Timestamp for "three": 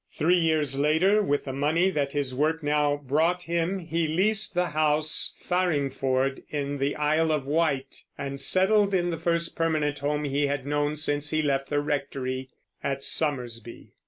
0.11-0.39